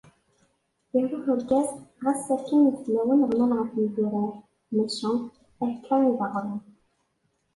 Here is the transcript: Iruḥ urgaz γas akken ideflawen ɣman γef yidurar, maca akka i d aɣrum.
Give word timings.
Iruḥ 0.97 1.25
urgaz 1.31 1.69
γas 2.03 2.23
akken 2.35 2.61
ideflawen 2.69 3.21
ɣman 3.29 3.51
γef 3.57 3.71
yidurar, 3.79 4.33
maca 4.75 5.11
akka 5.65 5.95
i 6.09 6.11
d 6.17 6.19
aɣrum. 6.25 6.61